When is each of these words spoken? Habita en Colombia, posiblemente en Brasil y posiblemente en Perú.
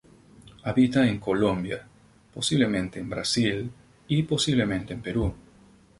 Habita 0.63 1.07
en 1.07 1.19
Colombia, 1.19 1.85
posiblemente 2.33 2.97
en 2.99 3.07
Brasil 3.07 3.69
y 4.07 4.23
posiblemente 4.23 4.93
en 4.95 5.01
Perú. 5.03 5.31